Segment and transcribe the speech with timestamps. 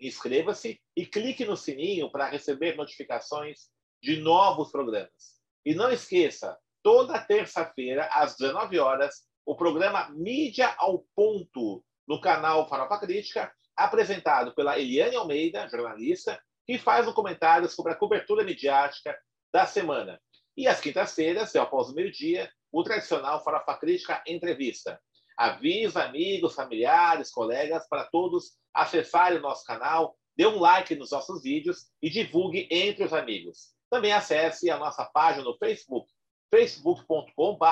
[0.00, 3.68] Inscreva-se e clique no sininho para receber notificações
[4.02, 5.38] de novos programas.
[5.64, 12.68] E não esqueça, toda terça-feira, às 19 horas, o programa Mídia ao Ponto, no canal
[12.68, 19.18] Farofa Crítica, apresentado pela Eliane Almeida, jornalista, que faz um comentário sobre a cobertura midiática
[19.52, 20.20] da semana.
[20.56, 25.00] E às quintas-feiras, após o meio-dia, o tradicional Farofa Crítica Entrevista.
[25.36, 31.42] Avisa amigos, familiares, colegas, para todos acessarem o nosso canal, dê um like nos nossos
[31.42, 33.74] vídeos e divulgue entre os amigos.
[33.90, 36.08] Também acesse a nossa página no Facebook,
[36.50, 37.64] facebook.com.br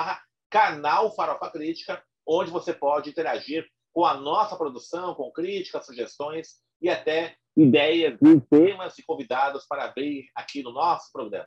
[0.49, 6.89] canal Farofa Crítica, onde você pode interagir com a nossa produção, com críticas, sugestões e
[6.89, 11.45] até ideias de temas e convidados para abrir aqui no nosso programa.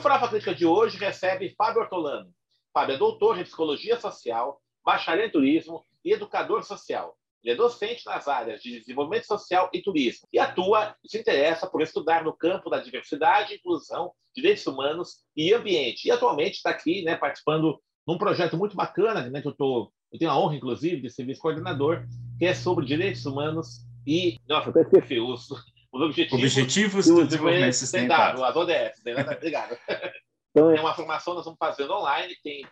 [0.00, 2.30] Farofa Crítica de hoje recebe Fábio Ortolano.
[2.72, 7.16] Fábio é doutor em Psicologia Social, bacharel em Turismo e educador social.
[7.42, 11.82] Ele é docente nas áreas de desenvolvimento social e turismo e atua, se interessa por
[11.82, 16.06] estudar no campo da diversidade, inclusão, direitos humanos e ambiente.
[16.06, 20.18] E atualmente está aqui né, participando num projeto muito bacana, né, que eu, tô, eu
[20.18, 22.04] tenho a honra, inclusive, de ser vice-coordenador,
[22.38, 24.36] que é sobre direitos humanos e.
[24.48, 25.48] Nossa, até esqueci os,
[25.92, 28.44] os objetivos, objetivos do desenvolvimento sustentável.
[28.44, 29.02] As ODS.
[29.04, 29.14] Né?
[29.36, 29.76] Obrigado.
[30.54, 32.62] Então, é uma formação nós vamos fazendo online, tem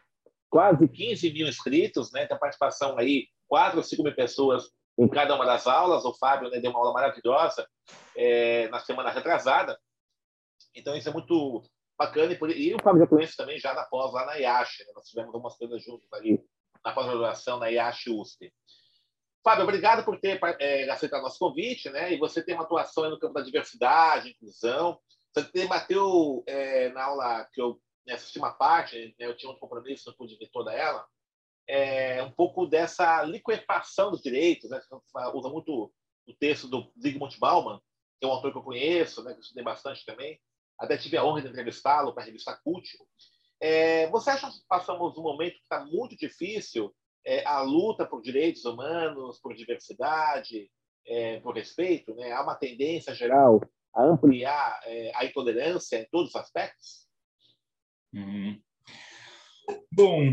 [0.51, 2.27] quase 15 mil inscritos, né?
[2.27, 6.05] tem a participação aí, 4 ou 5 mil pessoas em cada uma das aulas.
[6.05, 7.67] O Fábio né, deu uma aula maravilhosa
[8.15, 9.79] é, na semana retrasada.
[10.75, 11.63] Então, isso é muito
[11.99, 12.35] bacana.
[12.35, 12.51] E, por...
[12.51, 14.81] e o Fábio já conhece também já na pós, lá na IASH.
[14.81, 14.93] Né?
[14.95, 16.39] Nós tivemos algumas coisas juntos ali
[16.85, 18.53] na pós-graduação na IASH USP.
[19.43, 22.13] Fábio, obrigado por ter é, aceitado nosso convite, né?
[22.13, 25.01] E você tem uma atuação no campo da diversidade, inclusão.
[25.33, 29.59] Você debateu é, na aula que eu né, assisti uma parte, né, eu tinha um
[29.59, 31.07] compromisso, não pude ver toda ela,
[31.67, 34.81] é, um pouco dessa liquefação dos direitos, né?
[34.81, 35.93] Você usa muito
[36.27, 37.81] o texto do Zygmunt Bauman,
[38.19, 40.39] que é um autor que eu conheço, né, que eu estudei bastante também.
[40.79, 42.87] Até tive a honra de entrevistá-lo para a revista Cult.
[43.59, 48.23] É, você acha que passamos um momento que está muito difícil é, a luta por
[48.23, 50.71] direitos humanos, por diversidade,
[51.07, 52.33] é, por respeito, né?
[52.33, 53.61] há uma tendência geral
[53.95, 57.09] a ampliar é, a intolerância em todos os aspectos?
[58.13, 58.61] Uhum.
[59.93, 60.31] Bom,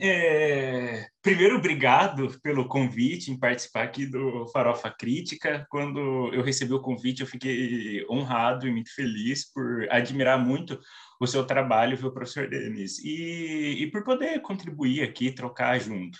[0.00, 1.06] é...
[1.22, 5.66] primeiro, obrigado pelo convite em participar aqui do Farofa Crítica.
[5.70, 10.78] Quando eu recebi o convite, eu fiquei honrado e muito feliz por admirar muito
[11.20, 12.98] o seu trabalho, viu, professor Denis?
[12.98, 16.18] E, e por poder contribuir aqui, trocar junto.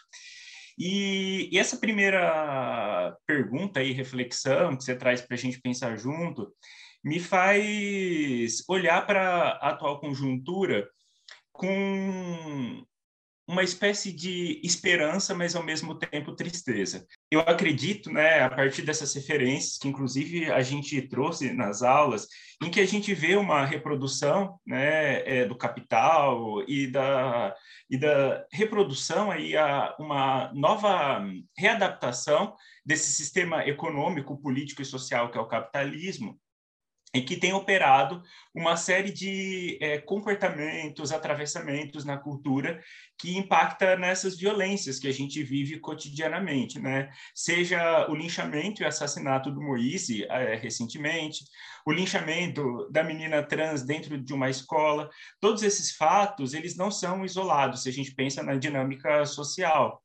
[0.78, 6.52] E, e, essa primeira pergunta e reflexão que você traz para a gente pensar junto
[7.02, 10.88] me faz olhar para a atual conjuntura
[11.58, 12.84] com
[13.48, 17.06] uma espécie de esperança, mas ao mesmo tempo tristeza.
[17.30, 22.28] Eu acredito, né, a partir dessas referências que inclusive a gente trouxe nas aulas,
[22.62, 27.54] em que a gente vê uma reprodução, né, é, do capital e da
[27.90, 31.24] e da reprodução aí a uma nova
[31.56, 32.54] readaptação
[32.84, 36.38] desse sistema econômico, político e social que é o capitalismo,
[37.14, 38.22] e que tem operado
[38.54, 42.82] uma série de é, comportamentos, atravessamentos na cultura
[43.18, 47.10] que impacta nessas violências que a gente vive cotidianamente, né?
[47.34, 51.44] Seja o linchamento e assassinato do Moise é, recentemente,
[51.86, 55.08] o linchamento da menina trans dentro de uma escola,
[55.40, 60.02] todos esses fatos eles não são isolados se a gente pensa na dinâmica social.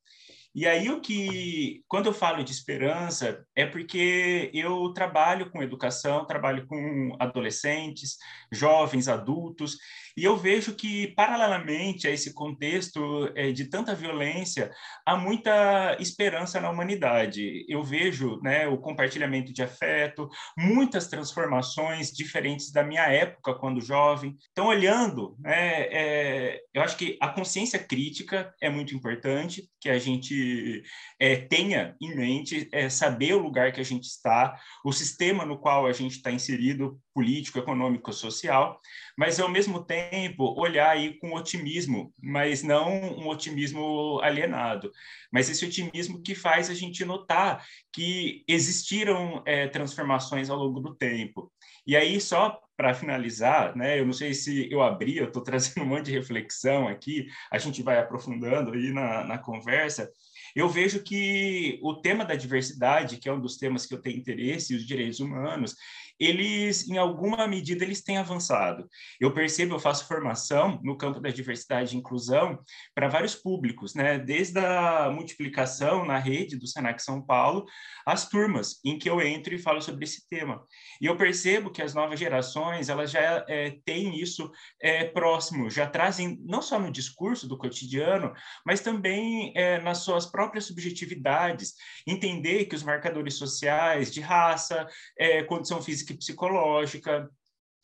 [0.55, 6.27] E aí o que, quando eu falo de esperança, é porque eu trabalho com educação,
[6.27, 8.17] trabalho com adolescentes,
[8.51, 9.77] jovens, adultos,
[10.15, 14.71] e eu vejo que, paralelamente a esse contexto é, de tanta violência,
[15.05, 17.65] há muita esperança na humanidade.
[17.67, 24.37] Eu vejo né, o compartilhamento de afeto, muitas transformações diferentes da minha época, quando jovem.
[24.51, 29.97] Então, olhando, né, é, eu acho que a consciência crítica é muito importante, que a
[29.97, 30.83] gente
[31.19, 35.57] é, tenha em mente, é, saber o lugar que a gente está, o sistema no
[35.57, 38.79] qual a gente está inserido, político, econômico, social,
[39.17, 44.91] mas, ao mesmo tempo, olhar aí com otimismo, mas não um otimismo alienado,
[45.31, 50.95] mas esse otimismo que faz a gente notar que existiram é, transformações ao longo do
[50.95, 51.51] tempo.
[51.85, 55.83] E aí, só para finalizar, né, eu não sei se eu abri, eu estou trazendo
[55.83, 60.09] um monte de reflexão aqui, a gente vai aprofundando aí na, na conversa,
[60.55, 64.17] eu vejo que o tema da diversidade, que é um dos temas que eu tenho
[64.17, 65.75] interesse, e os direitos humanos,
[66.19, 68.87] eles, em alguma medida, eles têm avançado.
[69.19, 72.59] Eu percebo, eu faço formação no campo da diversidade e inclusão
[72.93, 74.17] para vários públicos, né?
[74.17, 77.65] Desde a multiplicação na rede do Senac São Paulo,
[78.05, 80.63] as turmas em que eu entro e falo sobre esse tema.
[81.01, 84.51] E eu percebo que as novas gerações, elas já é, têm isso
[84.81, 88.33] é, próximo, já trazem, não só no discurso do cotidiano,
[88.65, 91.73] mas também é, nas suas próprias subjetividades,
[92.07, 94.87] entender que os marcadores sociais de raça,
[95.17, 97.29] é, condição física física e psicológica,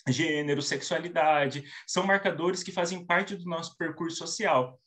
[0.07, 4.79] gênero, sexualidade, são marcadores que fazem parte do nosso percurso social.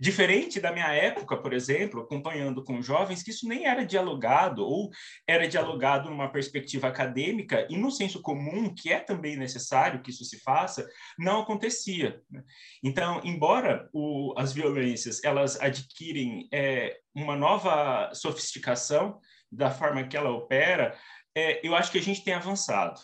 [0.00, 4.90] Diferente da minha época, por exemplo, acompanhando com jovens, que isso nem era dialogado, ou
[5.28, 10.24] era dialogado numa perspectiva acadêmica, e no senso comum, que é também necessário que isso
[10.24, 10.88] se faça,
[11.18, 12.20] não acontecia.
[12.30, 12.42] Né?
[12.82, 19.20] Então, embora o, as violências elas adquirem é, uma nova sofisticação
[19.52, 20.98] da forma que ela opera,
[21.34, 23.00] é, eu acho que a gente tem avançado.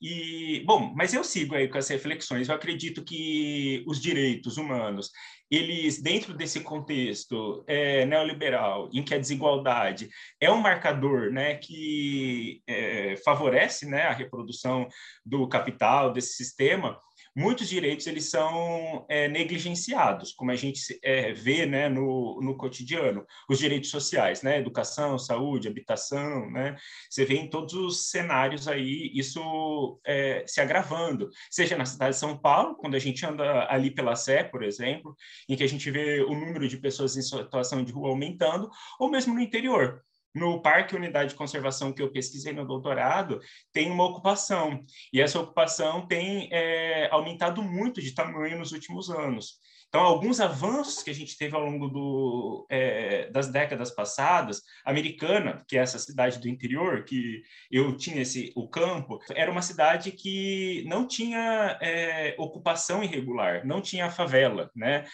[0.00, 2.48] E, bom, mas eu sigo aí com as reflexões.
[2.48, 5.10] Eu acredito que os direitos humanos,
[5.48, 10.08] eles, dentro desse contexto é, neoliberal, em que a desigualdade
[10.40, 14.88] é um marcador né, que é, favorece né, a reprodução
[15.24, 16.98] do capital, desse sistema,
[17.34, 23.26] muitos direitos eles são é, negligenciados, como a gente é, vê né, no, no cotidiano.
[23.48, 26.76] Os direitos sociais, né, educação, saúde, habitação, né,
[27.08, 32.20] você vê em todos os cenários aí isso é, se agravando, seja na cidade de
[32.20, 35.16] São Paulo, quando a gente anda ali pela Sé, por exemplo,
[35.48, 39.10] em que a gente vê o número de pessoas em situação de rua aumentando, ou
[39.10, 40.02] mesmo no interior
[40.34, 43.40] no Parque Unidade de Conservação que eu pesquisei no doutorado,
[43.72, 44.84] tem uma ocupação.
[45.12, 49.60] E essa ocupação tem é, aumentado muito de tamanho nos últimos anos.
[49.94, 55.62] Então, alguns avanços que a gente teve ao longo do, é, das décadas passadas, Americana,
[55.68, 60.10] que é essa cidade do interior, que eu tinha esse, o campo, era uma cidade
[60.10, 65.04] que não tinha é, ocupação irregular, não tinha favela, né?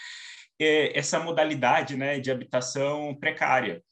[0.60, 3.82] É, essa modalidade né, de habitação precária.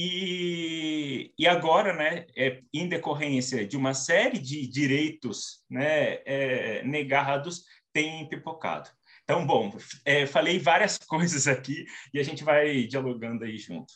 [0.00, 7.64] E, e agora, né, é, em decorrência de uma série de direitos né, é, negados,
[7.92, 8.88] tem pipocado.
[9.24, 11.84] Então, bom, é, falei várias coisas aqui
[12.14, 13.92] e a gente vai dialogando aí junto.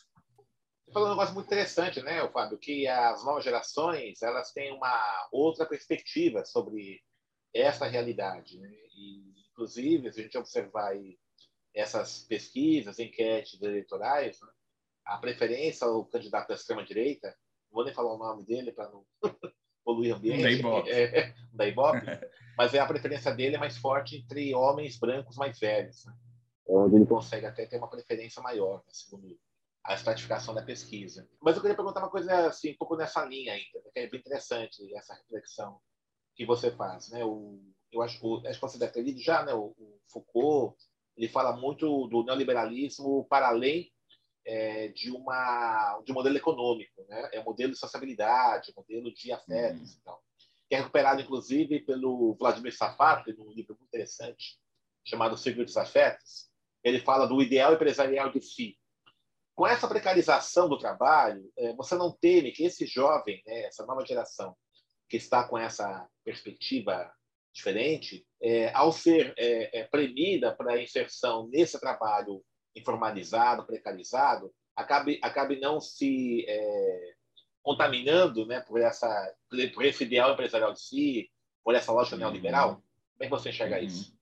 [0.85, 5.29] Você falou um negócio muito interessante, né, Fábio, que as novas gerações elas têm uma
[5.31, 7.01] outra perspectiva sobre
[7.55, 8.59] essa realidade.
[8.59, 8.69] Né?
[8.93, 10.97] E, inclusive, se a gente observar
[11.73, 14.49] essas pesquisas, enquetes eleitorais, né?
[15.05, 17.27] A preferência ao candidato da extrema-direita,
[17.69, 19.05] não vou nem falar o nome dele para não
[19.83, 20.89] poluir o ambiente, da Ibope.
[20.91, 21.99] É, da Ibope
[22.57, 26.13] mas é a preferência dele é mais forte entre homens brancos mais velhos, né?
[26.67, 29.37] onde ele consegue até ter uma preferência maior, né, segundo
[29.83, 31.27] a estratificação da pesquisa.
[31.41, 34.09] Mas eu queria perguntar uma coisa assim, um pouco nessa linha ainda, né, que é
[34.09, 35.79] bem interessante essa reflexão
[36.35, 37.09] que você faz.
[37.09, 37.23] Né?
[37.25, 37.59] O,
[37.91, 39.53] eu acho, o, acho que você deve ter lido já, né?
[39.53, 40.77] o, o Foucault,
[41.17, 43.91] ele fala muito do neoliberalismo para além
[44.45, 47.29] é, de, uma, de um modelo econômico, né?
[47.33, 49.93] é um modelo de sociabilidade, modelo de afetos.
[49.93, 49.97] Uhum.
[50.01, 50.19] Então,
[50.67, 54.57] que é recuperado, inclusive, pelo Vladimir Safat, num livro muito interessante
[55.05, 56.49] chamado Círculo dos Afetos.
[56.83, 58.77] Ele fala do ideal empresarial de si.
[59.55, 64.05] Com essa precarização do trabalho, é, você não teme que esse jovem, né, essa nova
[64.05, 64.55] geração,
[65.07, 67.13] que está com essa perspectiva
[67.53, 72.43] diferente, é, ao ser é, é premida para a inserção nesse trabalho
[72.75, 77.13] informalizado, precarizado, acabe, acabe não se é,
[77.61, 79.33] contaminando né, por, essa,
[79.73, 81.31] por esse ideal empresarial de si,
[81.63, 82.75] por essa lógica neoliberal?
[82.75, 83.83] Como é que você enxerga uhum.
[83.83, 84.17] isso?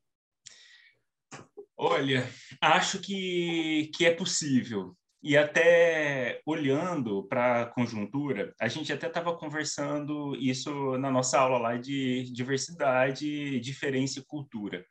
[1.77, 2.29] Olha,
[2.61, 4.95] acho que, que é possível.
[5.23, 11.59] E até olhando para a conjuntura, a gente até estava conversando isso na nossa aula
[11.59, 14.83] lá de diversidade, diferença e cultura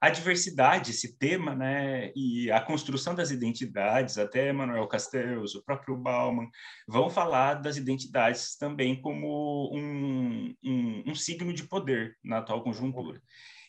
[0.00, 5.96] a diversidade, esse tema, né, e a construção das identidades, até Manuel Castells, o próprio
[5.96, 6.48] Bauman,
[6.86, 13.20] vão falar das identidades também como um, um, um signo de poder na atual conjuntura.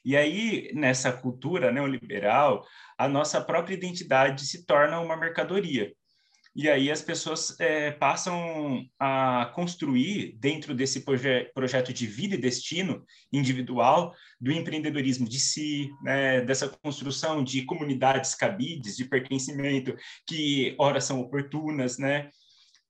[0.03, 2.65] E aí, nessa cultura neoliberal,
[2.97, 5.93] a nossa própria identidade se torna uma mercadoria.
[6.57, 12.39] E aí as pessoas é, passam a construir, dentro desse proje projeto de vida e
[12.39, 14.11] destino individual,
[14.41, 19.95] do empreendedorismo de si, né, dessa construção de comunidades cabides, de pertencimento,
[20.27, 22.31] que ora são oportunas, né,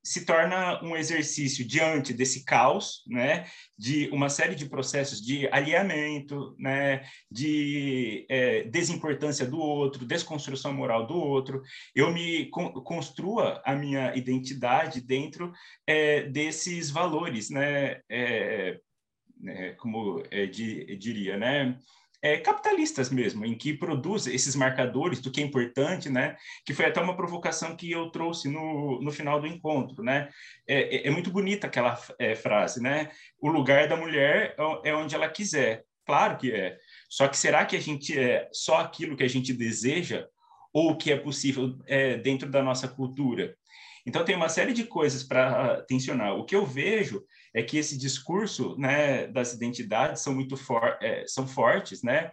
[0.07, 3.45] se torna um exercício diante desse caos, né,
[3.77, 11.05] de uma série de processos de alinhamento, né, de é, desimportância do outro, desconstrução moral
[11.05, 11.61] do outro.
[11.93, 15.51] Eu me con construa a minha identidade dentro
[15.85, 18.79] é, desses valores, né, é,
[19.37, 21.77] né como é, diria, né,
[22.21, 26.35] é, capitalistas mesmo, em que produz esses marcadores do que é importante, né?
[26.65, 30.29] Que foi até uma provocação que eu trouxe no, no final do encontro, né?
[30.67, 33.11] É, é, é muito bonita aquela é, frase, né?
[33.39, 35.83] O lugar da mulher é, é onde ela quiser.
[36.05, 36.77] Claro que é.
[37.09, 40.25] Só que será que a gente é só aquilo que a gente deseja
[40.73, 43.55] ou o que é possível é, dentro da nossa cultura?
[44.05, 46.33] Então tem uma série de coisas para tensionar.
[46.35, 47.23] O que eu vejo
[47.53, 52.31] é que esse discurso né, das identidades são muito for é, são fortes, né?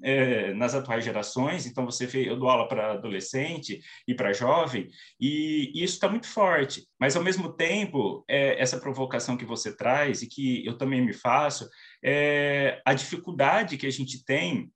[0.00, 4.88] É, nas atuais gerações, então você vê, eu dou aula para adolescente e para jovem,
[5.20, 9.76] e, e isso está muito forte, mas ao mesmo tempo, é, essa provocação que você
[9.76, 11.68] traz e que eu também me faço,
[12.00, 14.70] é a dificuldade que a gente tem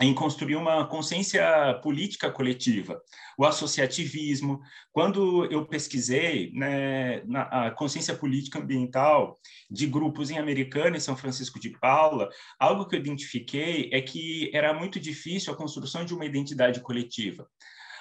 [0.00, 3.00] em construir uma consciência política coletiva,
[3.38, 4.60] o associativismo.
[4.92, 9.38] Quando eu pesquisei né, na, a consciência política ambiental
[9.70, 14.50] de grupos em Americana e São Francisco de Paula, algo que eu identifiquei é que
[14.52, 17.46] era muito difícil a construção de uma identidade coletiva.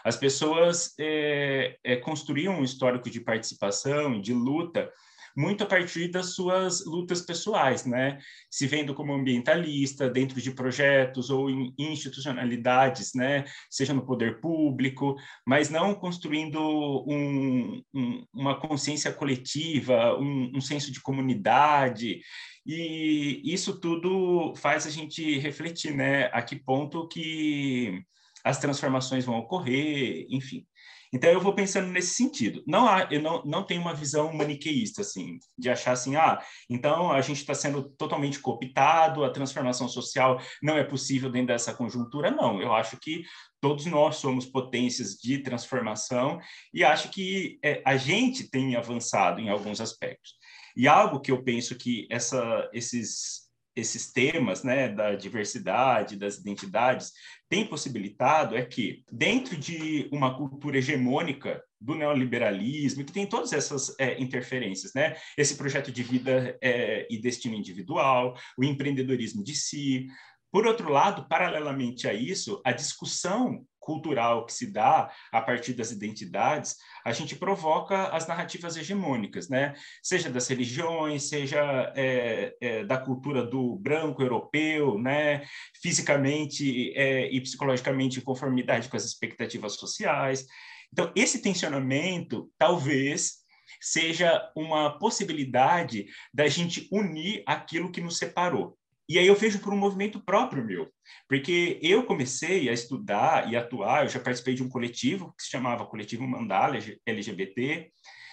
[0.03, 4.91] As pessoas é, é, construíam um histórico de participação, de luta,
[5.35, 8.19] muito a partir das suas lutas pessoais, né?
[8.49, 13.45] Se vendo como ambientalista dentro de projetos ou em institucionalidades, né?
[13.69, 16.59] Seja no poder público, mas não construindo
[17.07, 22.21] um, um, uma consciência coletiva, um, um senso de comunidade.
[22.65, 26.25] E isso tudo faz a gente refletir, né?
[26.31, 28.03] A que ponto que
[28.43, 30.65] as transformações vão ocorrer, enfim.
[31.13, 32.63] Então eu vou pensando nesse sentido.
[32.65, 37.11] Não há, eu não, não tenho uma visão maniqueísta assim, de achar assim, ah, então
[37.11, 42.31] a gente está sendo totalmente cooptado, a transformação social não é possível dentro dessa conjuntura.
[42.31, 43.23] Não, eu acho que
[43.61, 46.39] todos nós somos potências de transformação
[46.73, 50.33] e acho que é, a gente tem avançado em alguns aspectos.
[50.75, 53.42] E algo que eu penso que essa, esses
[53.75, 57.11] esses temas né, da diversidade, das identidades,
[57.49, 63.93] tem possibilitado é que, dentro de uma cultura hegemônica do neoliberalismo, que tem todas essas
[63.99, 65.15] é, interferências, né?
[65.37, 70.07] esse projeto de vida é, e destino individual, o empreendedorismo de si,
[70.51, 75.91] por outro lado, paralelamente a isso, a discussão cultural que se dá a partir das
[75.91, 79.73] identidades, a gente provoca as narrativas hegemônicas, né?
[80.01, 85.43] Seja das religiões, seja é, é, da cultura do branco europeu, né?
[85.81, 90.45] Fisicamente é, e psicologicamente em conformidade com as expectativas sociais.
[90.91, 93.43] Então, esse tensionamento, talvez,
[93.81, 98.77] seja uma possibilidade da gente unir aquilo que nos separou.
[99.07, 100.89] E aí eu vejo por um movimento próprio meu,
[101.27, 105.49] porque eu comecei a estudar e atuar, eu já participei de um coletivo que se
[105.49, 107.91] chamava Coletivo Mandala LGBT,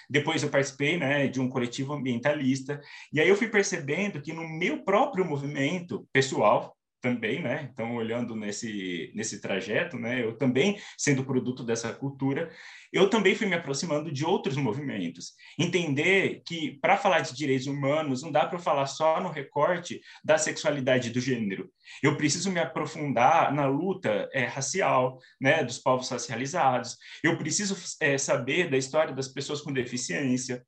[0.08, 2.80] depois eu participei né, de um coletivo ambientalista,
[3.12, 7.68] e aí eu fui percebendo que no meu próprio movimento pessoal, também, né?
[7.72, 10.22] Então, olhando nesse, nesse trajeto, né?
[10.22, 12.50] Eu também, sendo produto dessa cultura,
[12.92, 15.32] eu também fui me aproximando de outros movimentos.
[15.58, 20.36] Entender que, para falar de direitos humanos, não dá para falar só no recorte da
[20.36, 21.70] sexualidade do gênero.
[22.02, 25.64] Eu preciso me aprofundar na luta é, racial, né?
[25.64, 26.96] Dos povos racializados.
[27.24, 30.62] Eu preciso é, saber da história das pessoas com deficiência,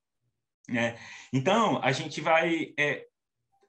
[0.68, 0.96] né?
[1.32, 3.04] Então, a gente vai é,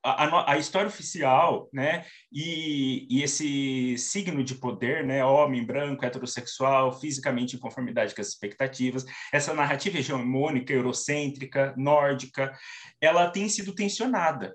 [0.03, 6.99] a, a, história oficial, né, e, e, esse signo de poder, né, homem branco, heterossexual,
[6.99, 12.51] fisicamente em conformidade com as expectativas, essa narrativa hegemônica, eurocêntrica, nórdica,
[12.99, 14.53] ela tem sido tensionada.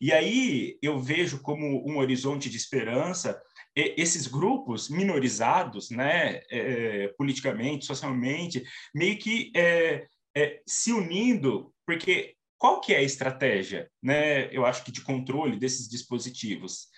[0.00, 3.38] E aí eu vejo como um horizonte de esperança
[3.74, 8.64] esses grupos minorizados, né, é, politicamente, socialmente,
[8.94, 14.52] meio que é, é, se unindo, porque qual que é a estratégia, né?
[14.54, 16.88] Eu acho que de controle desses dispositivos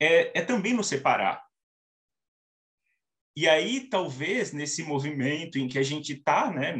[0.00, 1.42] é, é também nos separar.
[3.36, 6.74] E aí, talvez, nesse movimento em que a gente está né,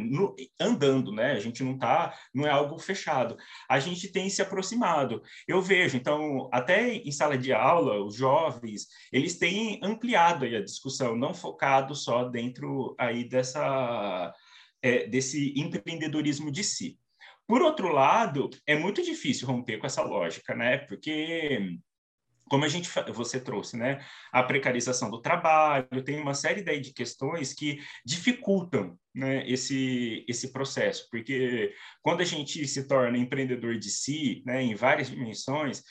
[0.59, 3.37] andando, né, a gente não está, não é algo fechado,
[3.69, 5.23] a gente tem se aproximado.
[5.47, 11.15] Eu vejo, então, até em sala de aula, os jovens, eles têm ampliado a discussão,
[11.15, 14.33] não focado só dentro aí dessa
[14.81, 16.99] é, desse empreendedorismo de si.
[17.47, 20.77] Por outro lado, é muito difícil romper com essa lógica, né?
[20.77, 21.77] Porque
[22.51, 26.91] como a gente você trouxe, né, a precarização do trabalho, tem uma série daí de
[26.91, 33.89] questões que dificultam, né, esse esse processo, porque quando a gente se torna empreendedor de
[33.89, 35.81] si, né, em várias dimensões,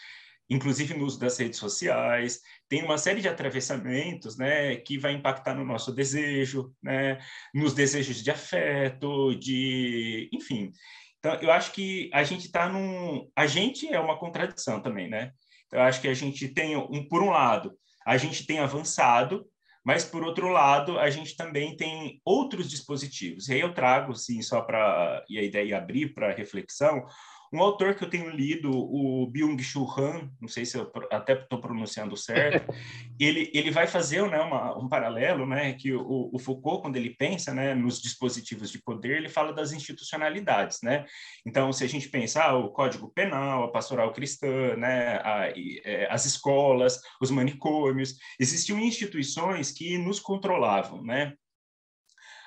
[0.50, 5.54] inclusive no uso das redes sociais, tem uma série de atravessamentos, né, que vai impactar
[5.54, 7.18] no nosso desejo, né,
[7.54, 10.72] nos desejos de afeto, de, enfim.
[11.20, 15.32] Então, eu acho que a gente está num, a gente é uma contradição também, né?
[15.66, 19.46] Então, eu acho que a gente tem um, por um lado, a gente tem avançado,
[19.84, 23.48] mas por outro lado, a gente também tem outros dispositivos.
[23.48, 27.04] E aí eu trago, sim, só para e a ideia abrir para reflexão,
[27.52, 31.60] um autor que eu tenho lido, o Byung-Chul Han, não sei se eu até estou
[31.60, 32.72] pronunciando certo,
[33.18, 37.10] ele, ele vai fazer né, uma, um paralelo, né, que o, o, Foucault, quando ele
[37.10, 40.78] pensa né, nos dispositivos de poder, ele fala das institucionalidades.
[40.82, 41.04] Né?
[41.44, 45.52] Então, se a gente pensar ah, o Código Penal, a Pastoral Cristã, né, a,
[45.84, 51.34] é, as escolas, os manicômios, existiam instituições que nos controlavam, né?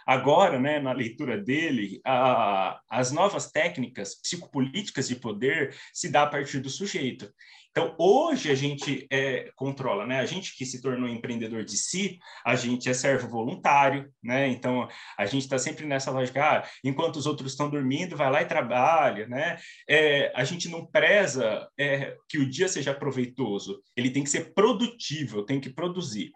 [0.05, 6.27] Agora, né, na leitura dele, a, as novas técnicas psicopolíticas de poder se dá a
[6.27, 7.29] partir do sujeito.
[7.74, 10.19] Então, hoje a gente é, controla, né?
[10.19, 14.48] A gente que se tornou empreendedor de si, a gente é servo voluntário, né?
[14.48, 18.43] Então, a gente está sempre nessa lógica, ah, enquanto os outros estão dormindo, vai lá
[18.43, 19.57] e trabalha, né?
[19.89, 24.53] É, a gente não preza é, que o dia seja proveitoso, ele tem que ser
[24.53, 26.31] produtivo, tem que produzir.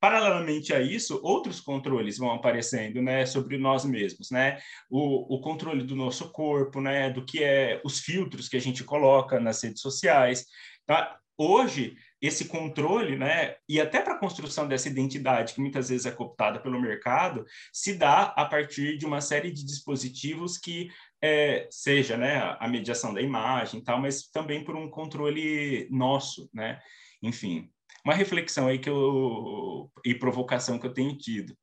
[0.00, 4.60] Paralelamente a isso, outros controles vão aparecendo, né, sobre nós mesmos, né?
[4.88, 8.84] O, o controle do nosso corpo, né, do que é os filtros que a gente
[8.84, 10.46] coloca nas redes sociais.
[10.86, 11.18] Tá?
[11.36, 16.10] Hoje, esse controle, né, e até para a construção dessa identidade, que muitas vezes é
[16.10, 20.88] cooptada pelo mercado, se dá a partir de uma série de dispositivos que
[21.22, 26.80] é, seja, né, a mediação da imagem, tal, mas também por um controle nosso, né?
[27.22, 27.68] Enfim,
[28.08, 31.54] uma reflexão aí que eu e provocação que eu tenho tido.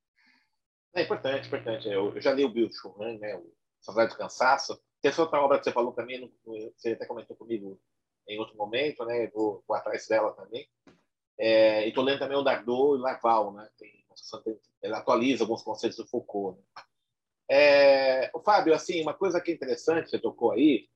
[0.94, 1.88] É importante, importante.
[1.88, 4.80] Eu, eu já li o Bill Schumann, né, o Saudade do Cansaço.
[5.02, 6.32] Tem essa outra obra que você falou também,
[6.78, 7.82] você até comentou comigo
[8.28, 9.28] em outro momento, né?
[9.34, 10.70] Vou, vou atrás dela também.
[11.38, 13.68] É, e estou lendo também o Dardot e Laval, né?
[13.78, 14.06] Tem,
[14.94, 16.60] atualiza alguns conceitos do Foucault.
[16.60, 16.84] Né?
[17.50, 20.88] É, o Fábio, assim, uma coisa que é interessante, você tocou aí,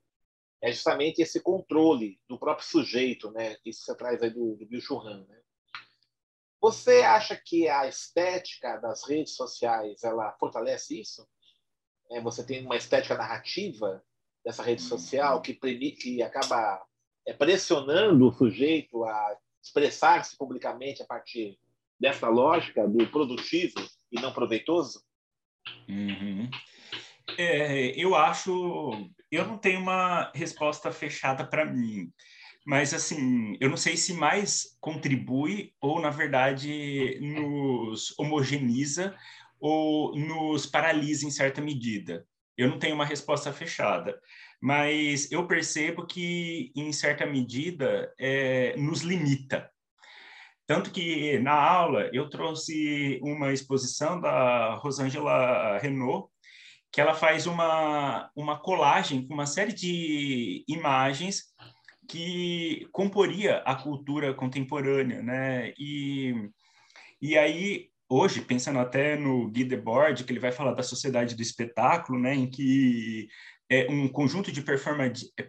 [0.61, 3.57] é justamente esse controle do próprio sujeito, né?
[3.65, 5.38] Isso você traz aí do, do Bill Churran, né?
[6.61, 11.27] Você acha que a estética das redes sociais ela fortalece isso?
[12.11, 14.03] É, você tem uma estética narrativa
[14.43, 16.83] dessa rede social que, que acaba
[17.25, 21.57] é, pressionando o sujeito a expressar-se publicamente a partir
[21.99, 23.75] dessa lógica do produtivo
[24.11, 25.03] e não proveitoso?
[25.87, 26.49] Uhum.
[27.37, 28.91] É, eu acho.
[29.31, 32.11] Eu não tenho uma resposta fechada para mim,
[32.65, 39.15] mas assim, eu não sei se mais contribui ou, na verdade, nos homogeneiza
[39.59, 42.25] ou nos paralisa em certa medida.
[42.57, 44.19] Eu não tenho uma resposta fechada,
[44.61, 49.69] mas eu percebo que, em certa medida, é, nos limita.
[50.67, 56.29] Tanto que na aula eu trouxe uma exposição da Rosângela Renault,
[56.91, 61.45] que ela faz uma, uma colagem com uma série de imagens
[62.09, 65.71] que comporia a cultura contemporânea, né?
[65.77, 66.33] E,
[67.21, 71.41] e aí, hoje, pensando até no Guy Debord, que ele vai falar da sociedade do
[71.41, 72.33] espetáculo, né?
[72.33, 73.27] Em que
[73.69, 74.63] é, um conjunto de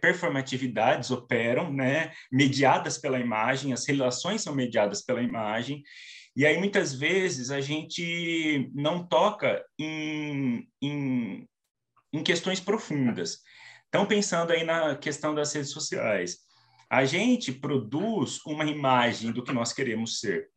[0.01, 2.13] performatividades operam, né?
[2.31, 5.83] Mediadas pela imagem, as relações são mediadas pela imagem,
[6.37, 11.49] e aí, muitas vezes, a gente não toca em, em,
[12.13, 13.39] em questões profundas.
[13.89, 16.39] Então, pensando aí na questão das redes sociais,
[16.91, 20.49] a gente produz uma imagem do que nós queremos ser.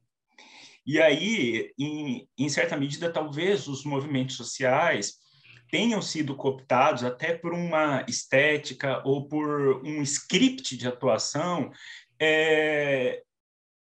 [0.85, 5.13] E aí, em, em certa medida, talvez os movimentos sociais
[5.69, 11.71] tenham sido cooptados até por uma estética ou por um script de atuação
[12.19, 13.23] é,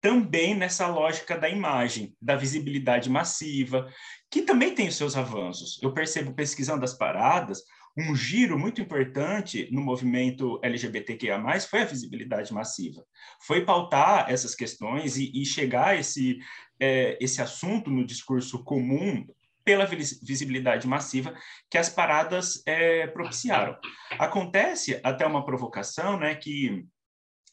[0.00, 3.88] também nessa lógica da imagem, da visibilidade massiva,
[4.30, 5.78] que também tem os seus avanços.
[5.82, 7.62] Eu percebo pesquisando as paradas,
[7.96, 13.04] um giro muito importante no movimento LGBTQIA+, foi a visibilidade massiva.
[13.42, 16.38] Foi pautar essas questões e, e chegar esse,
[16.80, 19.26] é, esse assunto no discurso comum
[19.64, 21.34] pela visibilidade massiva
[21.70, 23.76] que as paradas é, propiciaram.
[24.18, 26.84] Acontece até uma provocação, né, que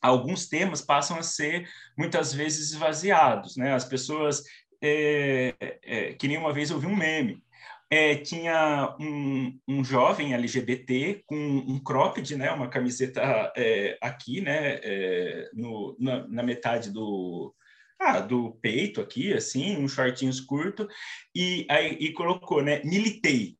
[0.02, 3.73] alguns temas passam a ser muitas vezes esvaziados, né?
[3.73, 4.43] As pessoas
[4.82, 7.43] é, é, que nem uma vez eu vi um meme.
[7.89, 14.80] É, tinha um, um, jovem LGBT com um cropped, né, uma camiseta é, aqui, né,
[14.84, 17.54] é, no, na, na, metade do,
[17.99, 20.88] ah, do peito aqui, assim, um shortinhos curto,
[21.36, 23.58] e aí e colocou, né, militei,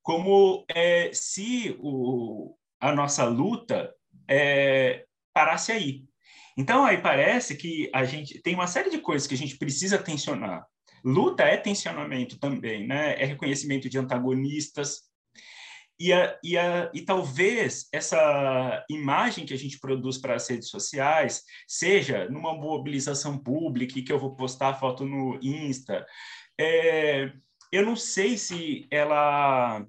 [0.00, 3.92] como é, se o, a nossa luta
[4.28, 6.04] é, parasse aí.
[6.56, 9.98] Então, aí parece que a gente tem uma série de coisas que a gente precisa
[9.98, 10.66] tensionar.
[11.04, 13.20] Luta é tensionamento também, né?
[13.20, 15.02] É reconhecimento de antagonistas.
[15.98, 20.68] E, a, e, a, e talvez essa imagem que a gente produz para as redes
[20.68, 26.04] sociais, seja numa mobilização pública, que eu vou postar a foto no Insta,
[26.58, 27.32] é,
[27.70, 29.86] eu não sei se ela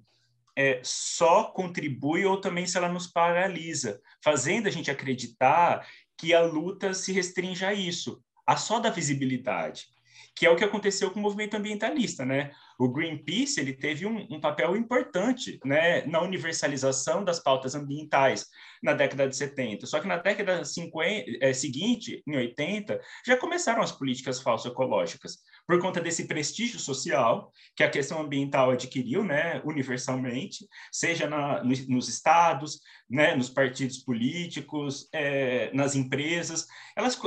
[0.55, 6.41] é, só contribui ou também se ela nos paralisa, fazendo a gente acreditar que a
[6.41, 9.92] luta se restringe a isso, a só da visibilidade
[10.35, 12.51] que é o que aconteceu com o movimento ambientalista, né?
[12.79, 18.47] O Greenpeace ele teve um, um, papel importante, né, na universalização das pautas ambientais
[18.81, 19.85] na década de 70.
[19.85, 25.79] Só que na década 50, é, seguinte, em 80, já começaram as políticas falso-ecológicas por
[25.79, 32.81] conta desse prestígio social que a questão ambiental adquiriu, né, universalmente, seja na, nos, estados,
[33.09, 36.67] né, nos partidos políticos, é, nas empresas,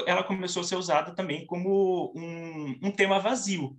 [0.06, 3.76] ela começou a ser usada também como um, um tema vazio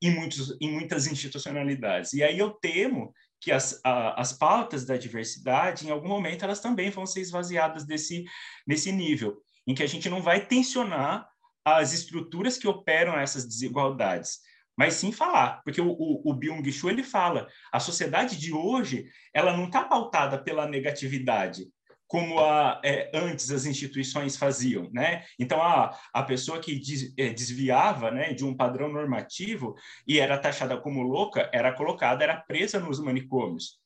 [0.00, 2.12] em, muitos, em muitas institucionalidades.
[2.12, 6.60] E aí eu temo que as, a, as pautas da diversidade, em algum momento, elas
[6.60, 8.24] também vão ser esvaziadas desse,
[8.66, 11.28] nesse nível, em que a gente não vai tensionar
[11.76, 14.38] as estruturas que operam essas desigualdades,
[14.76, 19.56] mas sim falar, porque o, o, o Byung-Chul ele fala, a sociedade de hoje ela
[19.56, 21.66] não está pautada pela negatividade,
[22.06, 25.24] como a, é, antes as instituições faziam, né?
[25.38, 29.74] Então a, a pessoa que des, é, desviava, né, de um padrão normativo
[30.06, 33.78] e era taxada como louca, era colocada, era presa nos manicômios.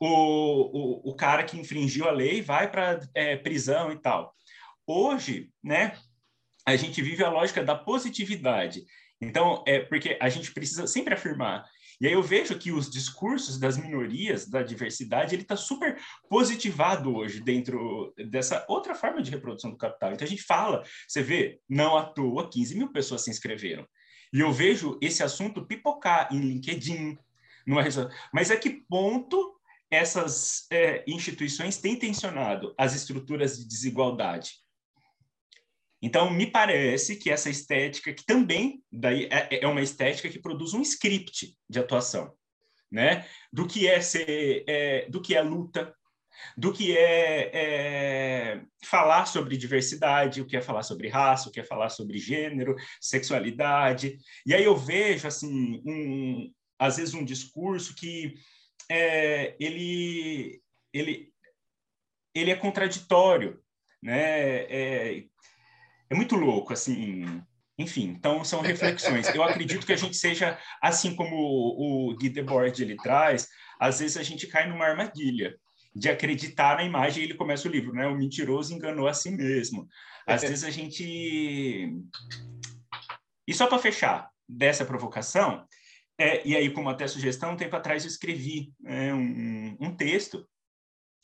[0.00, 4.34] O, o, o cara que infringiu a lei vai para é, prisão e tal.
[4.86, 5.92] Hoje, né,
[6.68, 8.84] a gente vive a lógica da positividade.
[9.20, 11.64] Então, é porque a gente precisa sempre afirmar.
[12.00, 17.16] E aí eu vejo que os discursos das minorias, da diversidade, ele está super positivado
[17.16, 20.12] hoje dentro dessa outra forma de reprodução do capital.
[20.12, 23.84] Então a gente fala, você vê, não à toa, 15 mil pessoas se inscreveram.
[24.32, 27.18] E eu vejo esse assunto pipocar em LinkedIn,
[27.66, 27.82] numa
[28.32, 29.58] mas a que ponto
[29.90, 34.52] essas é, instituições têm tensionado as estruturas de desigualdade?
[36.00, 40.72] Então, me parece que essa estética, que também daí é, é uma estética que produz
[40.72, 42.32] um script de atuação,
[42.90, 43.26] né?
[43.52, 45.92] Do que é ser, é, do que é luta,
[46.56, 51.60] do que é, é, falar sobre diversidade, o que é falar sobre raça, o que
[51.60, 54.18] é falar sobre gênero, sexualidade.
[54.46, 58.34] E aí eu vejo, assim, um, às vezes um discurso que
[58.88, 61.32] é, ele, ele,
[62.34, 63.60] ele é contraditório,
[64.02, 64.62] né?
[64.64, 65.24] É,
[66.10, 67.42] é muito louco, assim.
[67.78, 69.28] Enfim, então são reflexões.
[69.34, 74.00] Eu acredito que a gente seja, assim como o, o Guy Debord ele traz, às
[74.00, 75.56] vezes a gente cai numa armadilha
[75.94, 78.06] de acreditar na imagem ele começa o livro, né?
[78.06, 79.88] O mentiroso enganou a si mesmo.
[80.26, 81.92] Às vezes a gente.
[83.46, 85.66] E só para fechar dessa provocação,
[86.18, 90.46] é, e aí, como até sugestão, um tempo atrás eu escrevi é, um, um, texto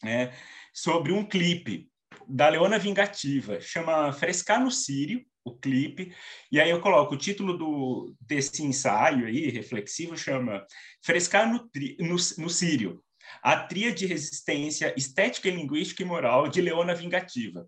[0.04, 0.32] é,
[0.72, 1.90] sobre um clipe
[2.28, 6.14] da Leona Vingativa, chama Frescar no Sírio, o clipe,
[6.50, 10.64] e aí eu coloco o título do, desse ensaio aí, reflexivo, chama
[11.02, 13.02] Frescar no, no, no Sírio,
[13.42, 17.66] a tria de resistência estética, linguística e moral de Leona Vingativa.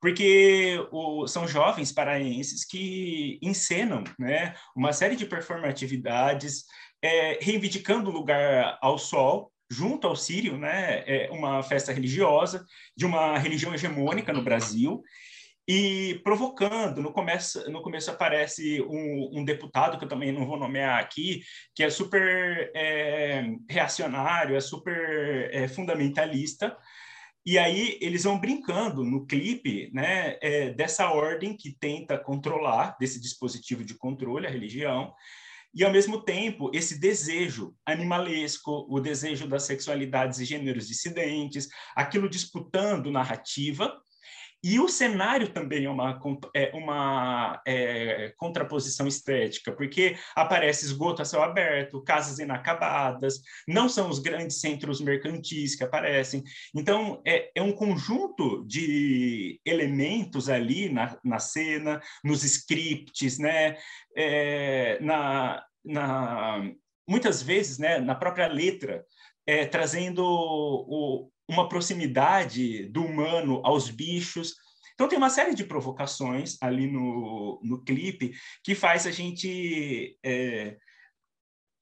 [0.00, 6.64] Porque o, são jovens paraenses que encenam né, uma série de performatividades,
[7.02, 12.64] é, reivindicando o lugar ao sol, junto ao Sírio, né, é uma festa religiosa
[12.96, 15.02] de uma religião hegemônica no Brasil
[15.68, 17.02] e provocando.
[17.02, 21.42] No começo, no começo aparece um, um deputado que eu também não vou nomear aqui,
[21.74, 26.76] que é super é, reacionário, é super é, fundamentalista.
[27.44, 33.20] E aí eles vão brincando no clipe, né, é, dessa ordem que tenta controlar desse
[33.20, 35.12] dispositivo de controle a religião
[35.76, 42.30] e, ao mesmo tempo, esse desejo animalesco, o desejo das sexualidades e gêneros dissidentes, aquilo
[42.30, 43.94] disputando narrativa,
[44.68, 46.20] e o cenário também é uma,
[46.52, 54.10] é uma é, contraposição estética, porque aparece esgoto a céu aberto, casas inacabadas, não são
[54.10, 56.42] os grandes centros mercantis que aparecem.
[56.74, 63.76] Então, é, é um conjunto de elementos ali na, na cena, nos scripts, né?
[64.16, 66.72] É, na, na,
[67.08, 69.04] muitas vezes, né, na própria letra,
[69.46, 74.54] é, trazendo o, uma proximidade do humano aos bichos.
[74.94, 78.32] Então tem uma série de provocações ali no, no clipe
[78.64, 80.76] que faz a gente é,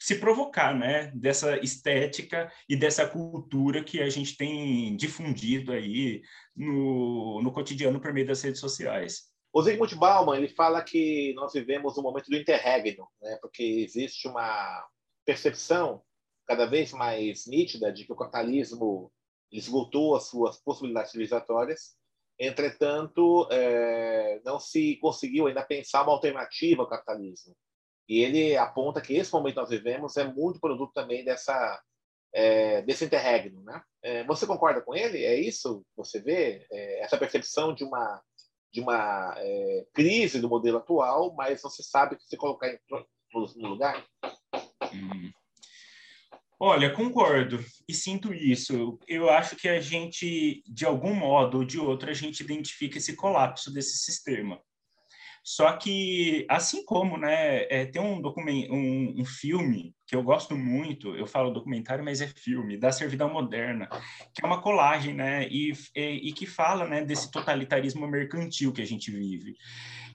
[0.05, 6.22] se provocar, né, dessa estética e dessa cultura que a gente tem difundido aí
[6.55, 9.33] no, no cotidiano por meio das redes sociais.
[9.50, 14.29] O Zygmunt Bauman ele fala que nós vivemos um momento do interregno, né, porque existe
[14.29, 14.85] uma
[15.24, 16.03] percepção
[16.46, 19.11] cada vez mais nítida de que o capitalismo
[19.57, 21.97] esgotou as suas possibilidades civilizatórias.
[22.38, 27.55] Entretanto, é, não se conseguiu ainda pensar uma alternativa ao capitalismo.
[28.09, 31.81] E ele aponta que esse momento que nós vivemos é muito produto também dessa
[32.35, 33.81] é, desse interregno, né?
[34.03, 35.25] É, você concorda com ele?
[35.25, 35.87] É isso?
[35.97, 38.21] Você vê é, essa percepção de uma
[38.73, 43.07] de uma é, crise do modelo atual, mas você sabe que se colocar em, no,
[43.55, 44.05] no lugar?
[44.93, 45.31] Hum.
[46.66, 48.98] Olha, concordo e sinto isso.
[49.07, 53.14] Eu acho que a gente, de algum modo ou de outro, a gente identifica esse
[53.14, 54.59] colapso desse sistema.
[55.42, 61.14] Só que, assim como, né, é, tem um, um, um, filme que eu gosto muito,
[61.14, 63.87] eu falo documentário, mas é filme, da Servidão Moderna,
[64.35, 68.81] que é uma colagem, né, e, e, e que fala, né, desse totalitarismo mercantil que
[68.81, 69.55] a gente vive.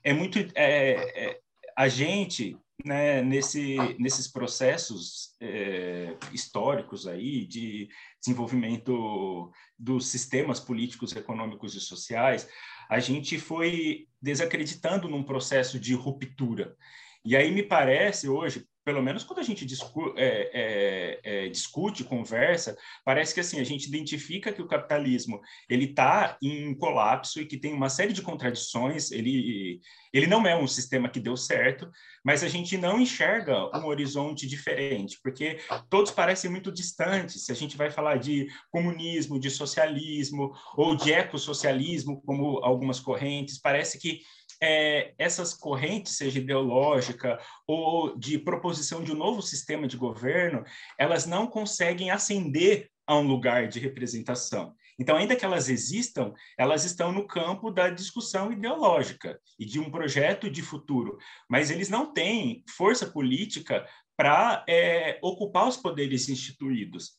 [0.02, 0.40] É muito...
[0.56, 1.40] É, é,
[1.76, 7.88] a gente né, nesse, nesses processos é, históricos aí de
[8.20, 12.48] desenvolvimento dos sistemas políticos, econômicos e sociais,
[12.88, 16.76] a gente foi desacreditando num processo de ruptura.
[17.24, 22.02] E aí me parece hoje, pelo menos quando a gente discu é, é, é, discute,
[22.02, 27.46] conversa, parece que assim a gente identifica que o capitalismo ele está em colapso e
[27.46, 29.12] que tem uma série de contradições.
[29.12, 29.80] Ele
[30.12, 31.88] ele não é um sistema que deu certo,
[32.24, 37.44] mas a gente não enxerga um horizonte diferente, porque todos parecem muito distantes.
[37.44, 43.56] Se a gente vai falar de comunismo, de socialismo ou de ecossocialismo, como algumas correntes,
[43.56, 44.20] parece que
[44.60, 50.64] é, essas correntes, seja ideológica ou de proposição de um novo sistema de governo,
[50.98, 54.74] elas não conseguem ascender a um lugar de representação.
[54.98, 59.90] Então, ainda que elas existam, elas estão no campo da discussão ideológica e de um
[59.90, 61.16] projeto de futuro,
[61.48, 67.18] mas eles não têm força política para é, ocupar os poderes instituídos.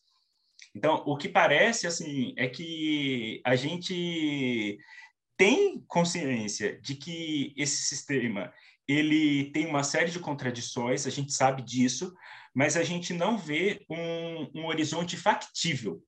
[0.75, 4.77] Então, o que parece assim é que a gente
[5.41, 8.53] tem consciência de que esse sistema
[8.87, 12.13] ele tem uma série de contradições, a gente sabe disso,
[12.53, 15.99] mas a gente não vê um, um horizonte factível.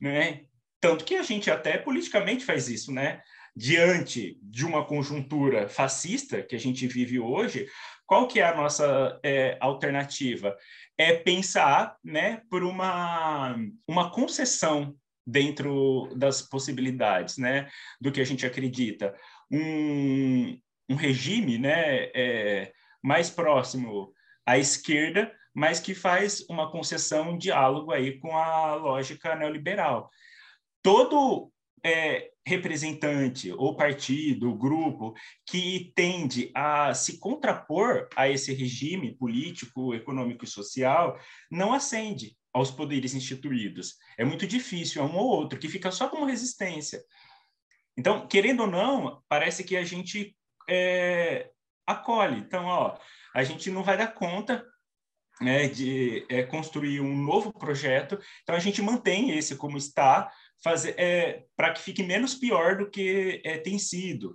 [0.00, 0.46] Né?
[0.80, 3.22] Tanto que a gente até politicamente faz isso, né?
[3.54, 7.68] Diante de uma conjuntura fascista que a gente vive hoje,
[8.04, 10.56] qual que é a nossa é, alternativa?
[10.96, 13.54] É pensar né, por uma,
[13.86, 14.96] uma concessão
[15.28, 17.68] dentro das possibilidades, né,
[18.00, 19.14] do que a gente acredita.
[19.50, 24.10] Um, um regime, né, é, mais próximo
[24.46, 30.08] à esquerda, mas que faz uma concessão, um diálogo aí com a lógica neoliberal.
[30.82, 31.52] Todo
[31.84, 35.12] é, representante ou partido, grupo
[35.46, 41.18] que tende a se contrapor a esse regime político, econômico e social
[41.50, 43.96] não ascende aos poderes instituídos.
[44.18, 47.02] É muito difícil, é um ou outro que fica só como resistência.
[47.96, 50.36] Então, querendo ou não, parece que a gente
[50.68, 51.50] é,
[51.86, 52.38] acolhe.
[52.38, 52.98] Então, ó,
[53.34, 54.64] a gente não vai dar conta
[55.40, 60.30] né, de é, construir um novo projeto, então a gente mantém esse como está,
[60.96, 64.34] é, para que fique menos pior do que é, tem sido.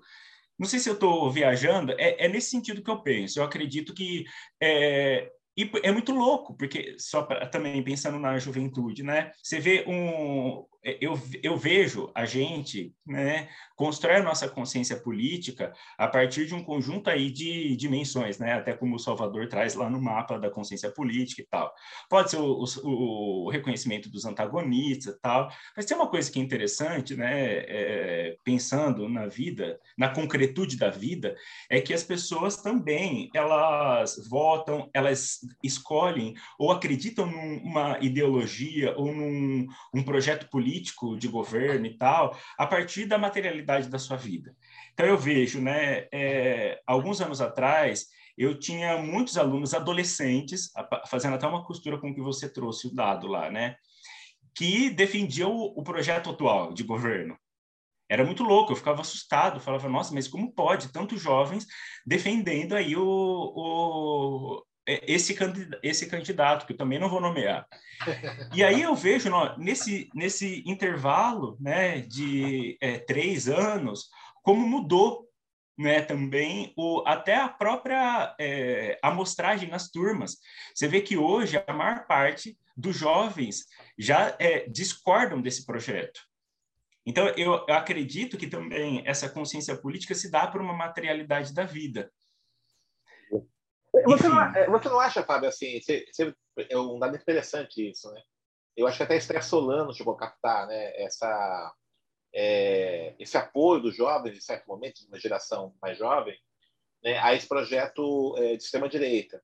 [0.58, 3.40] Não sei se eu estou viajando, é, é, nesse sentido que eu penso.
[3.40, 4.24] Eu acredito que
[4.62, 9.32] é, e é muito louco, porque só pra, também pensando na juventude, né?
[9.42, 16.08] Você vê um, eu, eu vejo a gente né, constrói a nossa consciência política a
[16.08, 18.54] partir de um conjunto aí de dimensões, né?
[18.54, 21.74] até como o Salvador traz lá no mapa da consciência política e tal.
[22.10, 26.40] Pode ser o, o, o reconhecimento dos antagonistas e tal, mas tem uma coisa que
[26.40, 27.64] é interessante, né?
[27.66, 31.36] É, pensando na vida, na concretude da vida,
[31.70, 39.68] é que as pessoas também, elas votam, elas escolhem ou acreditam numa ideologia ou num
[39.94, 44.56] um projeto político político, de governo e tal, a partir da materialidade da sua vida.
[44.94, 48.08] Então, eu vejo, né, é, alguns anos atrás,
[48.38, 50.72] eu tinha muitos alunos adolescentes,
[51.08, 53.76] fazendo até uma costura com que você trouxe o dado lá, né,
[54.56, 57.38] que defendiam o, o projeto atual de governo.
[58.10, 61.66] Era muito louco, eu ficava assustado, falava, nossa, mas como pode tantos jovens
[62.06, 65.38] defendendo aí o, o esse,
[65.82, 67.68] esse candidato, que eu também não vou nomear.
[68.54, 74.10] E aí eu vejo, nesse, nesse intervalo né, de é, três anos,
[74.42, 75.28] como mudou
[75.78, 80.38] né, também o, até a própria é, amostragem nas turmas.
[80.76, 83.66] Você vê que hoje a maior parte dos jovens
[83.98, 86.22] já é, discordam desse projeto.
[87.06, 92.10] Então, eu acredito que também essa consciência política se dá por uma materialidade da vida.
[94.06, 96.36] Você não, é, você não, acha, Fábio, assim, você, você,
[96.70, 98.22] é um dado interessante isso, né?
[98.76, 101.76] Eu acho que até Esther Solano chegou a captar né, essa,
[102.34, 106.36] é, esse apoio dos jovens, em certo momento, de uma geração mais jovem,
[107.04, 109.44] né, a esse projeto é, de extrema-direita.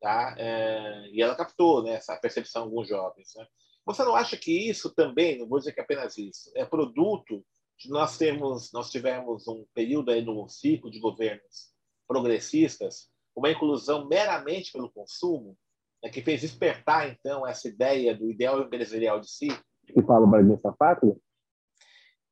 [0.00, 0.34] Tá?
[0.36, 3.32] É, e ela captou né, essa percepção de alguns jovens.
[3.36, 3.46] Né?
[3.86, 7.44] Você não acha que isso também, não vou dizer que é apenas isso, é produto
[7.78, 11.72] de nós temos, nós tivemos um período aí no ciclo de governos
[12.08, 15.56] progressistas, uma inclusão meramente pelo consumo,
[16.02, 19.48] né, que fez despertar então essa ideia do ideal empresarial de si,
[19.86, 21.16] que fala o Brasil pátria,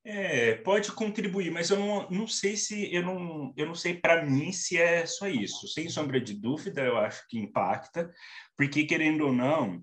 [0.06, 4.24] é, pode contribuir, mas eu não, não sei se eu não, eu não sei para
[4.24, 5.66] mim se é só isso.
[5.68, 8.12] Sem sombra de dúvida, eu acho que impacta,
[8.56, 9.82] porque querendo ou não,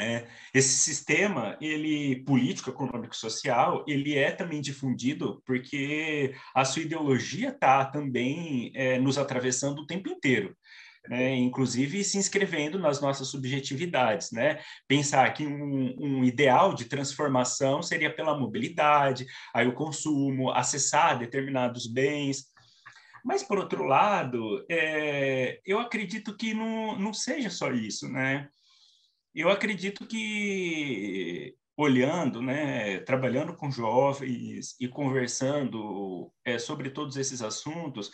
[0.00, 7.50] é, esse sistema, ele político, econômico, social, ele é também difundido porque a sua ideologia
[7.50, 10.56] está também é, nos atravessando o tempo inteiro
[11.08, 11.34] né?
[11.34, 14.60] inclusive se inscrevendo nas nossas subjetividades, né?
[14.86, 21.86] Pensar que um, um, ideal de transformação seria pela mobilidade, aí o consumo, acessar determinados
[21.86, 22.44] bens.
[23.24, 28.48] Mas, por outro lado, é, eu acredito que não, não seja só isso, né?
[29.34, 38.10] Eu acredito que olhando, né, trabalhando com jovens e conversando é, sobre todos esses assuntos,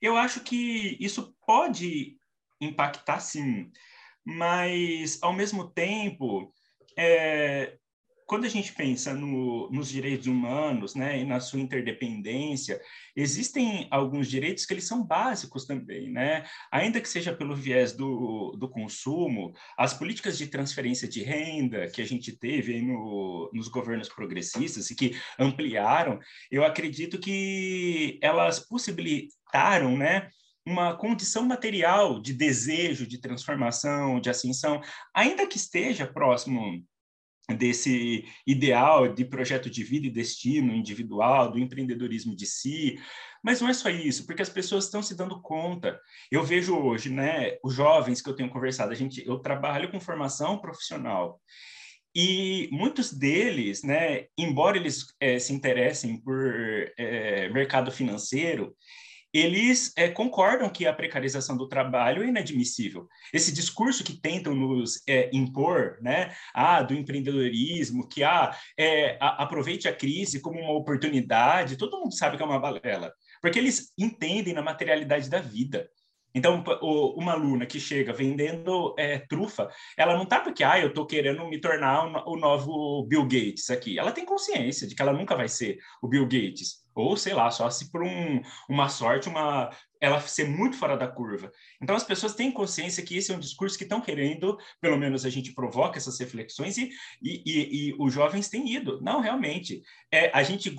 [0.00, 2.16] eu acho que isso pode
[2.60, 3.70] impactar sim,
[4.24, 6.52] mas ao mesmo tempo,
[6.96, 7.78] é,
[8.30, 12.80] quando a gente pensa no, nos direitos humanos, né, e na sua interdependência,
[13.16, 16.44] existem alguns direitos que eles são básicos também, né?
[16.70, 22.00] Ainda que seja pelo viés do, do consumo, as políticas de transferência de renda que
[22.00, 26.20] a gente teve no, nos governos progressistas e que ampliaram,
[26.52, 30.30] eu acredito que elas possibilitaram, né,
[30.64, 34.80] uma condição material de desejo, de transformação, de ascensão,
[35.12, 36.80] ainda que esteja próximo
[37.54, 42.98] desse ideal de projeto de vida e destino individual, do empreendedorismo de si,
[43.42, 45.98] mas não é só isso, porque as pessoas estão se dando conta.
[46.30, 50.00] Eu vejo hoje, né, os jovens que eu tenho conversado, a gente, eu trabalho com
[50.00, 51.40] formação profissional
[52.14, 56.44] e muitos deles, né, embora eles é, se interessem por
[56.98, 58.74] é, mercado financeiro,
[59.32, 63.08] eles é, concordam que a precarização do trabalho é inadmissível.
[63.32, 69.42] Esse discurso que tentam nos é, impor, né, ah, do empreendedorismo, que ah, é, a,
[69.42, 73.92] aproveite a crise como uma oportunidade, todo mundo sabe que é uma balela, porque eles
[73.96, 75.88] entendem na materialidade da vida.
[76.34, 76.62] Então,
[77.16, 81.46] uma aluna que chega vendendo é, trufa, ela não está porque, ah, eu estou querendo
[81.48, 83.98] me tornar o novo Bill Gates aqui.
[83.98, 86.80] Ela tem consciência de que ela nunca vai ser o Bill Gates.
[86.94, 91.06] Ou, sei lá, só se por um, uma sorte, uma ela ser muito fora da
[91.06, 91.52] curva.
[91.80, 95.24] Então, as pessoas têm consciência que esse é um discurso que estão querendo, pelo menos
[95.24, 96.90] a gente provoca essas reflexões e,
[97.22, 99.00] e, e, e os jovens têm ido.
[99.02, 99.82] Não, realmente.
[100.10, 100.74] É, a gente,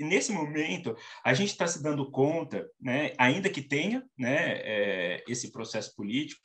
[0.00, 5.52] nesse momento, a gente está se dando conta, né, ainda que tenha né, é, esse
[5.52, 6.40] processo político,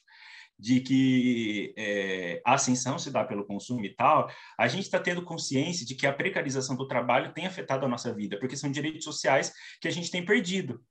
[0.57, 5.25] de que é, a ascensão se dá pelo consumo e tal, a gente está tendo
[5.25, 9.03] consciência de que a precarização do trabalho tem afetado a nossa vida, porque são direitos
[9.03, 10.81] sociais que a gente tem perdido.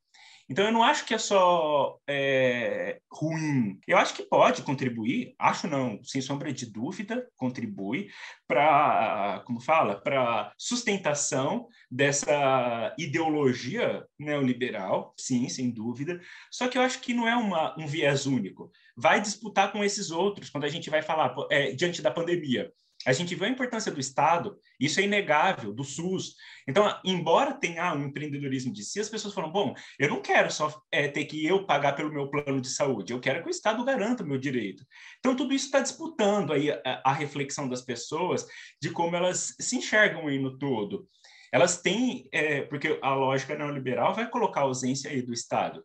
[0.49, 3.81] Então, eu não acho que é só é, ruim.
[3.87, 8.09] Eu acho que pode contribuir, acho não, sem sombra de dúvida, contribui
[8.47, 16.21] para, como fala, para sustentação dessa ideologia neoliberal, sim, sem dúvida.
[16.51, 18.71] Só que eu acho que não é uma, um viés único.
[18.97, 22.71] Vai disputar com esses outros quando a gente vai falar é, diante da pandemia.
[23.07, 26.35] A gente viu a importância do Estado, isso é inegável, do SUS.
[26.67, 30.83] Então, embora tenha um empreendedorismo de si, as pessoas falam: bom, eu não quero só
[30.91, 33.85] é, ter que eu pagar pelo meu plano de saúde, eu quero que o Estado
[33.85, 34.85] garanta o meu direito.
[35.19, 38.47] Então, tudo isso está disputando aí a, a, reflexão das pessoas
[38.81, 41.09] de como elas se enxergam aí no todo.
[41.53, 45.85] Elas têm, é, porque a lógica neoliberal vai colocar a ausência aí do Estado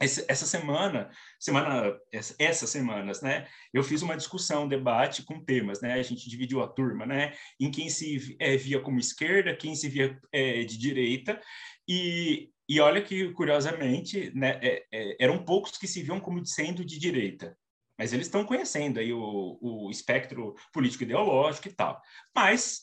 [0.00, 1.96] essa semana, semana,
[2.38, 6.62] essas semanas, né, eu fiz uma discussão, um debate com temas, né, a gente dividiu
[6.62, 10.76] a turma, né, em quem se é, via como esquerda, quem se via é, de
[10.76, 11.40] direita,
[11.88, 16.84] e, e olha que, curiosamente, né, é, é eram poucos que se viam como sendo
[16.84, 17.56] de direita,
[17.96, 22.02] mas eles estão conhecendo aí o, o espectro político-ideológico e tal.
[22.34, 22.82] Mas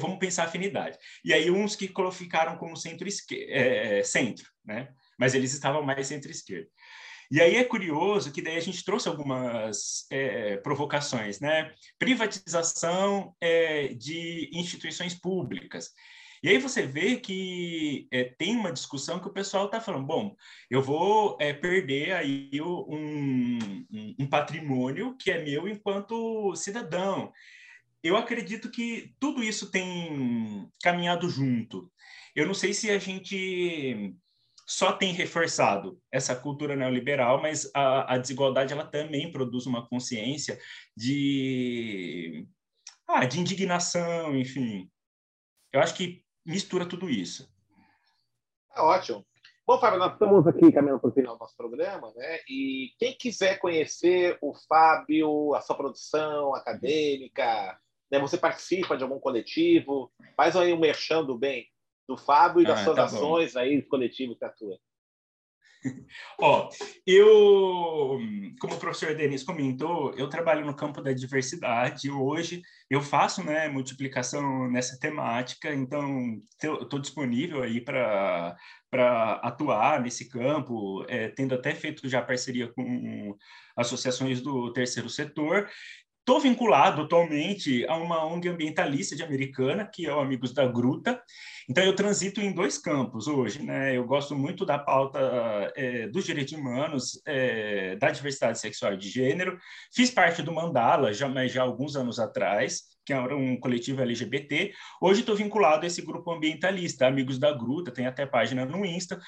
[0.00, 0.96] vamos pensar afinidade.
[1.24, 4.88] E aí uns que ficaram como centro, é, centro né?
[5.18, 6.68] Mas eles estavam mais centro-esquerda.
[7.30, 11.72] E aí é curioso que daí a gente trouxe algumas é, provocações, né?
[11.98, 15.90] Privatização é, de instituições públicas.
[16.42, 20.36] E aí você vê que é, tem uma discussão que o pessoal está falando, bom,
[20.68, 23.58] eu vou é, perder aí um,
[23.90, 27.32] um, um patrimônio que é meu enquanto cidadão.
[28.02, 31.90] Eu acredito que tudo isso tem caminhado junto.
[32.34, 34.14] Eu não sei se a gente
[34.66, 40.58] só tem reforçado essa cultura neoliberal, mas a, a desigualdade ela também produz uma consciência
[40.96, 42.46] de,
[43.08, 44.90] ah, de indignação, enfim.
[45.72, 47.50] Eu acho que mistura tudo isso.
[48.74, 49.26] É ótimo.
[49.66, 52.40] Bom, Fábio, nós estamos aqui caminhando para o final do nosso programa, né?
[52.48, 57.78] E quem quiser conhecer o Fábio, a sua produção acadêmica,
[58.10, 58.18] né?
[58.18, 61.66] você participa de algum coletivo, faz aí um merchan do bem
[62.08, 63.60] do Fábio e das ah, suas tá ações bom.
[63.60, 64.78] aí coletivos que atua.
[66.38, 66.68] Ó,
[67.06, 68.18] eu,
[68.60, 72.10] como o professor Denis comentou, eu trabalho no campo da diversidade.
[72.10, 78.56] Hoje eu faço, né, multiplicação nessa temática, então estou disponível aí para
[78.90, 83.34] para atuar nesse campo, é, tendo até feito já parceria com
[83.74, 85.66] associações do terceiro setor
[86.22, 91.20] Estou vinculado atualmente a uma ONG ambientalista de Americana, que é o Amigos da Gruta.
[91.68, 93.60] Então, eu transito em dois campos hoje.
[93.60, 93.96] Né?
[93.96, 95.18] Eu gosto muito da pauta
[95.74, 99.58] é, dos direitos humanos, é, da diversidade sexual e de gênero.
[99.92, 104.72] Fiz parte do Mandala, já, mas já alguns anos atrás, que era um coletivo LGBT.
[105.00, 109.20] Hoje estou vinculado a esse grupo ambientalista, Amigos da Gruta, tem até página no Insta,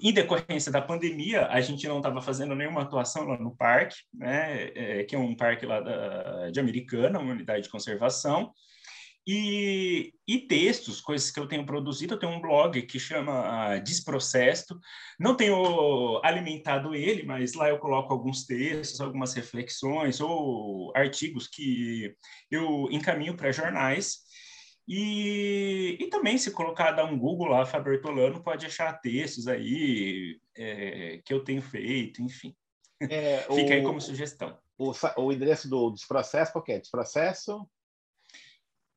[0.00, 4.70] em decorrência da pandemia, a gente não estava fazendo nenhuma atuação lá no parque, né,
[4.74, 8.52] é, que é um parque lá da, de Americana, uma unidade de conservação,
[9.26, 12.14] e, e, textos, coisas que eu tenho produzido.
[12.14, 14.78] Eu tenho um blog que chama Desprocesso.
[15.18, 22.14] Não tenho alimentado ele, mas lá eu coloco alguns textos, algumas reflexões ou artigos que
[22.50, 24.23] eu encaminho para jornais.
[24.86, 30.38] E, e também, se colocar, dar um Google lá, Fábio Bertolano, pode achar textos aí
[30.56, 32.54] é, que eu tenho feito, enfim.
[33.00, 34.58] É, Fica o, aí como sugestão.
[34.76, 36.78] O, o endereço do desprocesso, qual que é?
[36.78, 37.66] Desprocesso?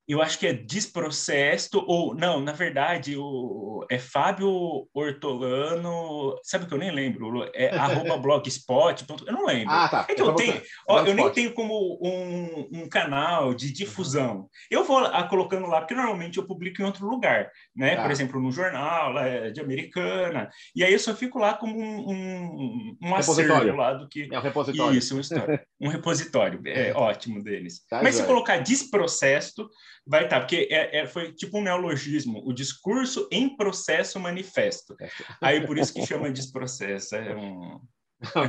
[0.07, 6.73] Eu acho que é desprocesso, ou não, na verdade, o, é Fábio Hortolano, sabe que
[6.73, 9.73] eu nem lembro, é arroba blogspot, eu não lembro.
[9.73, 10.05] Ah, tá.
[10.07, 14.47] É que eu, tenho, ó, eu nem tenho como um, um canal de difusão.
[14.71, 17.97] Eu vou a, colocando lá, porque normalmente eu publico em outro lugar, né?
[17.97, 18.03] Tá.
[18.03, 19.13] Por exemplo, no jornal
[19.51, 24.07] de Americana, e aí eu só fico lá como um, um, um acervo lá do
[24.07, 24.29] que...
[24.31, 24.97] É um repositório.
[24.97, 25.21] Isso, um,
[25.85, 27.85] um repositório, é ótimo deles.
[27.89, 29.69] Tá, Mas se colocar desprocesso,
[30.07, 34.95] vai estar, tá, porque é, é, foi tipo um neologismo, o discurso em processo manifesto.
[35.41, 37.79] Aí por isso que chama de processo, é um...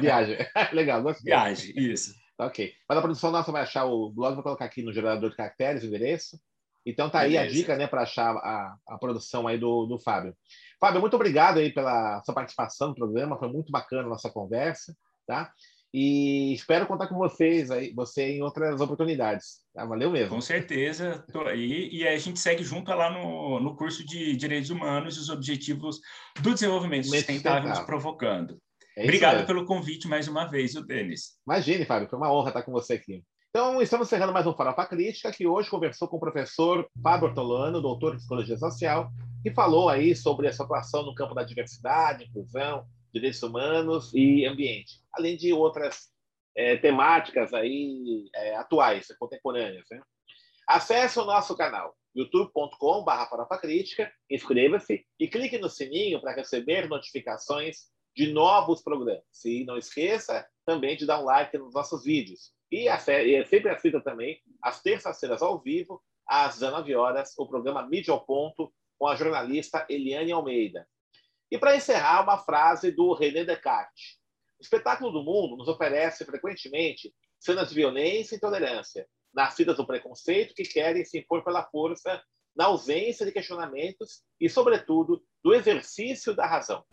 [0.00, 0.38] Viagem,
[0.72, 1.24] legal, gostei.
[1.24, 2.14] Viagem, isso.
[2.38, 2.72] Ok.
[2.88, 5.82] Mas a produção nossa vai achar o blog, vou colocar aqui no gerador de caracteres
[5.82, 6.38] o endereço.
[6.86, 7.50] Então tá aí Beleza.
[7.50, 10.34] a dica, né, para achar a, a produção aí do, do Fábio.
[10.80, 14.96] Fábio, muito obrigado aí pela sua participação no programa, foi muito bacana a nossa conversa,
[15.26, 15.52] tá?
[15.92, 19.60] E espero contar com vocês aí, você em outras oportunidades.
[19.74, 19.86] Tá?
[19.86, 20.34] Valeu mesmo.
[20.34, 21.88] Com certeza, estou aí.
[21.90, 25.98] E a gente segue junto lá no, no curso de Direitos Humanos e os Objetivos
[26.42, 28.58] do Desenvolvimento Sustentável nos provocando.
[28.96, 31.38] É Obrigado pelo convite mais uma vez, o Denis.
[31.46, 33.22] Imagine, Fábio, foi uma honra estar com você aqui.
[33.48, 37.80] Então, estamos encerrando mais um Farofa Crítica, que hoje conversou com o professor Fábio Ortolano,
[37.80, 39.10] doutor em Psicologia Social,
[39.42, 42.84] que falou aí sobre a sua atuação no campo da diversidade, inclusão,
[43.18, 46.08] direitos humanos e ambiente, além de outras
[46.56, 49.84] é, temáticas aí é, atuais, contemporâneas.
[49.90, 50.00] Né?
[50.66, 58.32] Acesse o nosso canal youtube.com.br crítica, inscreva-se e clique no sininho para receber notificações de
[58.32, 59.44] novos programas.
[59.44, 62.52] E não esqueça também de dar um like nos nossos vídeos.
[62.70, 68.12] E, e sempre assista também, às terças-feiras ao vivo, às 19 horas, o programa Mídia
[68.12, 70.86] ao Ponto, com a jornalista Eliane Almeida.
[71.50, 74.18] E para encerrar, uma frase do René Descartes.
[74.58, 80.54] O espetáculo do mundo nos oferece frequentemente cenas de violência e intolerância, nascidas do preconceito
[80.54, 82.22] que querem se impor pela força,
[82.54, 86.84] na ausência de questionamentos e, sobretudo, do exercício da razão.